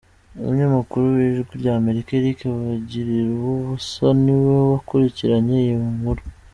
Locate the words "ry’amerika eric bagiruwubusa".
1.61-4.07